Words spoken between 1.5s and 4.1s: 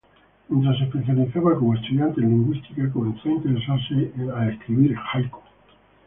como estudiante en lingüísticas, comenzó a interesarse